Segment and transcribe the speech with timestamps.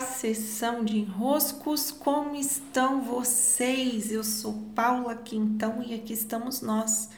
[0.00, 4.12] Sessão de enroscos, como estão vocês?
[4.12, 7.08] Eu sou Paula Quintão e aqui estamos nós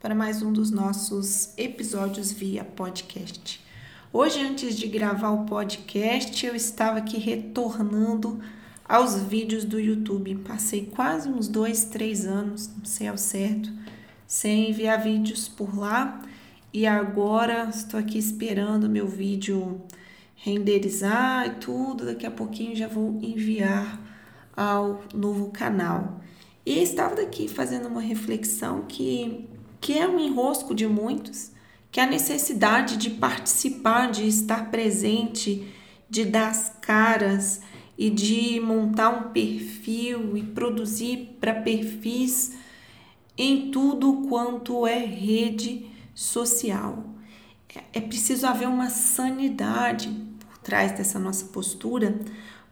[0.00, 3.60] para mais um dos nossos episódios via podcast.
[4.12, 8.40] Hoje, antes de gravar o podcast, eu estava aqui retornando
[8.88, 10.36] aos vídeos do YouTube.
[10.46, 13.72] Passei quase uns dois, três anos, não sei ao certo,
[14.26, 16.22] sem enviar vídeos por lá
[16.72, 19.80] e agora estou aqui esperando meu vídeo
[20.40, 22.04] renderizar e tudo.
[22.04, 24.00] Daqui a pouquinho já vou enviar
[24.56, 26.20] ao novo canal.
[26.64, 29.46] E estava daqui fazendo uma reflexão que,
[29.80, 31.52] que é um enrosco de muitos,
[31.90, 35.66] que é a necessidade de participar, de estar presente,
[36.08, 37.60] de dar as caras
[37.96, 42.54] e de montar um perfil e produzir para perfis
[43.36, 47.04] em tudo quanto é rede social.
[47.74, 50.29] É, é preciso haver uma sanidade
[50.70, 52.14] trás dessa nossa postura,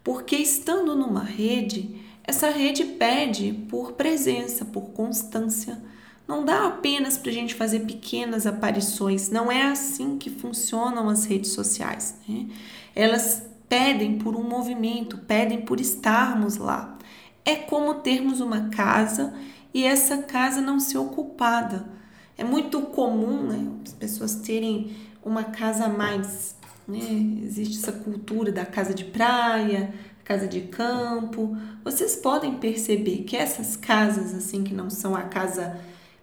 [0.04, 5.82] porque estando numa rede, essa rede pede por presença, por constância.
[6.28, 11.24] Não dá apenas para a gente fazer pequenas aparições, não é assim que funcionam as
[11.24, 12.14] redes sociais.
[12.28, 12.46] Né?
[12.94, 16.96] Elas pedem por um movimento, pedem por estarmos lá.
[17.44, 19.34] É como termos uma casa
[19.74, 21.88] e essa casa não ser ocupada.
[22.36, 26.57] É muito comum né, as pessoas terem uma casa mais
[26.88, 27.44] né?
[27.44, 29.92] Existe essa cultura da casa de praia,
[30.24, 31.56] casa de campo.
[31.84, 35.78] Vocês podem perceber que essas casas, assim, que não são a casa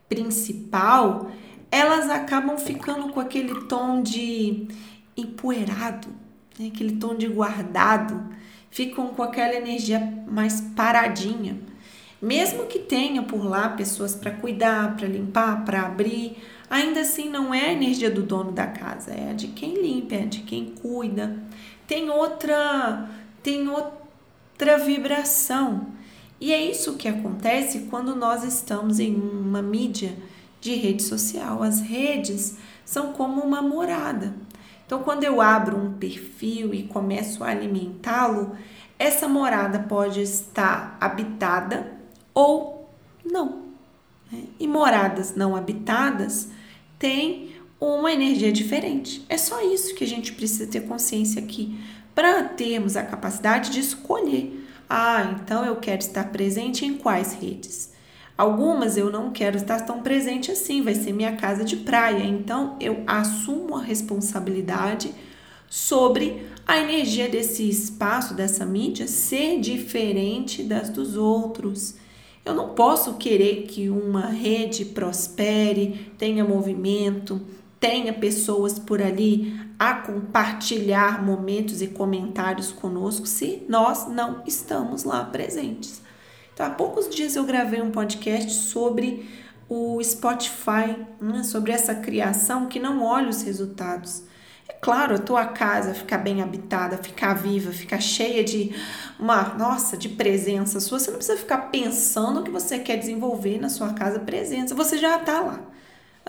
[0.09, 1.31] principal,
[1.71, 4.67] elas acabam ficando com aquele tom de
[5.15, 6.07] empoeirado,
[6.57, 6.67] né?
[6.73, 8.29] aquele tom de guardado,
[8.69, 11.59] ficam com aquela energia mais paradinha.
[12.21, 16.37] Mesmo que tenha por lá pessoas para cuidar, para limpar, para abrir,
[16.69, 20.15] ainda assim não é a energia do dono da casa, é a de quem limpa,
[20.15, 21.37] é a de quem cuida.
[21.87, 23.09] Tem outra,
[23.43, 25.87] tem outra vibração.
[26.39, 30.15] E é isso que acontece quando nós estamos em uma mídia
[30.59, 31.63] de rede social.
[31.63, 34.33] As redes são como uma morada.
[34.85, 38.55] Então, quando eu abro um perfil e começo a alimentá-lo,
[38.99, 41.91] essa morada pode estar habitada
[42.33, 42.89] ou
[43.25, 43.63] não.
[44.31, 44.43] Né?
[44.59, 46.49] E moradas não habitadas
[46.97, 49.25] têm uma energia diferente.
[49.29, 51.77] É só isso que a gente precisa ter consciência aqui
[52.13, 54.65] para termos a capacidade de escolher.
[54.89, 57.93] Ah, então eu quero estar presente em quais redes?
[58.37, 62.23] Algumas eu não quero estar tão presente assim, vai ser minha casa de praia.
[62.23, 65.13] Então eu assumo a responsabilidade
[65.69, 71.95] sobre a energia desse espaço, dessa mídia ser diferente das dos outros.
[72.45, 77.41] Eu não posso querer que uma rede prospere, tenha movimento,
[77.79, 85.25] tenha pessoas por ali a compartilhar momentos e comentários conosco se nós não estamos lá
[85.25, 86.01] presentes.
[86.53, 89.27] Então, há poucos dias eu gravei um podcast sobre
[89.67, 94.23] o Spotify, né, sobre essa criação que não olha os resultados.
[94.67, 98.73] É claro, a tua casa ficar bem habitada, ficar viva, ficar cheia de
[99.19, 103.69] uma, nossa, de presença sua, você não precisa ficar pensando que você quer desenvolver na
[103.69, 105.59] sua casa presença, você já está lá.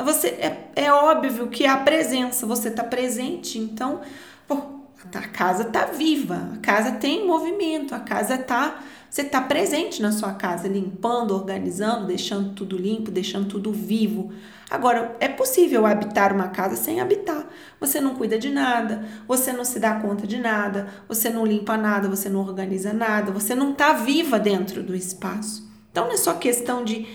[0.05, 4.03] Você, é, é óbvio que há presença, você está presente, então,
[4.47, 4.76] pô,
[5.15, 8.81] a casa está viva, a casa tem movimento, a casa está
[9.17, 14.31] você está presente na sua casa, limpando, organizando, deixando tudo limpo, deixando tudo vivo.
[14.69, 17.49] Agora, é possível habitar uma casa sem habitar.
[17.81, 21.79] Você não cuida de nada, você não se dá conta de nada, você não limpa
[21.79, 25.67] nada, você não organiza nada, você não está viva dentro do espaço.
[25.91, 27.07] Então, não é só questão de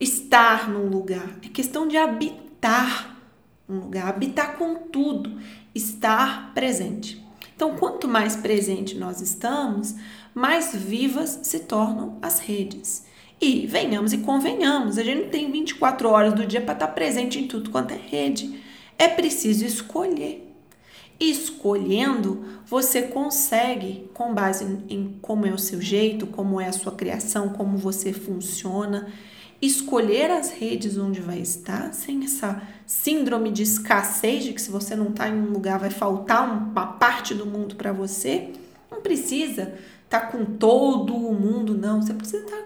[0.00, 3.14] estar num lugar, é questão de habitar
[3.68, 5.38] um lugar, habitar com tudo,
[5.74, 7.25] estar presente.
[7.56, 9.94] Então, quanto mais presente nós estamos,
[10.34, 13.06] mais vivas se tornam as redes.
[13.40, 16.92] E venhamos e convenhamos, a gente não tem 24 horas do dia para estar tá
[16.92, 18.60] presente em tudo quanto é rede.
[18.98, 20.42] É preciso escolher.
[21.18, 26.92] Escolhendo, você consegue, com base em como é o seu jeito, como é a sua
[26.92, 29.10] criação, como você funciona,
[29.60, 34.94] escolher as redes onde vai estar, sem essa síndrome de escassez de que se você
[34.94, 38.52] não está em um lugar vai faltar uma parte do mundo para você.
[38.90, 39.74] Não precisa
[40.04, 42.02] estar tá com todo o mundo, não.
[42.02, 42.64] Você precisa estar tá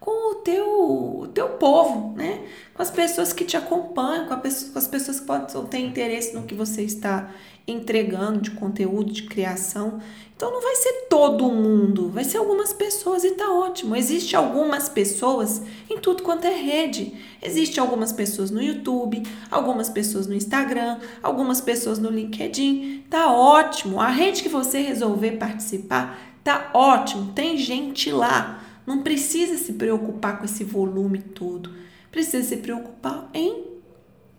[0.00, 2.42] com o teu, o teu povo, né?
[2.72, 6.34] Com as pessoas que te acompanham, com, pessoa, com as pessoas que podem ter interesse
[6.34, 7.30] no que você está
[7.66, 10.00] entregando de conteúdo, de criação.
[10.34, 13.94] Então não vai ser todo mundo, vai ser algumas pessoas e tá ótimo.
[13.94, 15.60] Existe algumas pessoas
[15.90, 17.12] em tudo quanto é rede.
[17.42, 23.04] Existe algumas pessoas no YouTube, algumas pessoas no Instagram, algumas pessoas no LinkedIn.
[23.10, 24.00] Tá ótimo.
[24.00, 27.34] A rede que você resolver participar, tá ótimo.
[27.34, 28.69] Tem gente lá.
[28.86, 31.72] Não precisa se preocupar com esse volume todo.
[32.10, 33.64] Precisa se preocupar em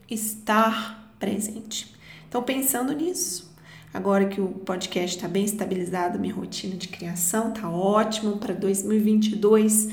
[0.09, 1.93] estar presente.
[2.27, 3.51] Então pensando nisso,
[3.93, 9.89] Agora que o podcast está bem estabilizado, minha rotina de criação está ótimo para 2022.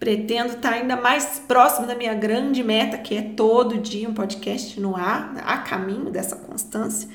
[0.00, 4.14] Pretendo estar tá ainda mais próximo da minha grande meta, que é todo dia um
[4.14, 7.08] podcast no ar, a caminho dessa constância.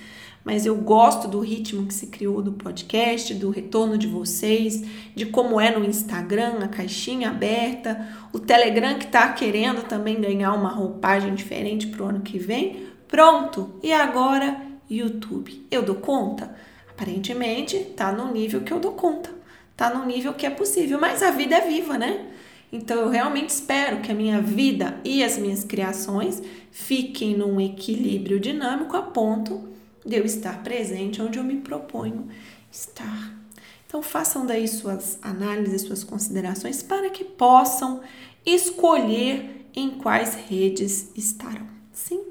[0.47, 4.81] Mas eu gosto do ritmo que se criou do podcast, do retorno de vocês,
[5.13, 10.53] de como é no Instagram, a caixinha aberta, o Telegram que está querendo também ganhar
[10.53, 12.87] uma roupagem diferente para o ano que vem.
[13.09, 13.77] Pronto!
[13.83, 15.67] E agora YouTube.
[15.69, 16.55] Eu dou conta?
[16.91, 19.29] Aparentemente, tá no nível que eu dou conta.
[19.75, 22.25] Tá no nível que é possível, mas a vida é viva, né?
[22.71, 26.41] Então eu realmente espero que a minha vida e as minhas criações
[26.71, 29.75] fiquem num equilíbrio dinâmico a ponto
[30.07, 32.29] de eu estar presente onde eu me proponho
[32.71, 33.37] estar.
[33.85, 38.01] Então façam daí suas análises, suas considerações para que possam
[38.45, 41.67] escolher em quais redes estarão.
[41.91, 42.23] Sim?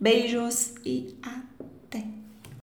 [0.00, 1.14] Beijos e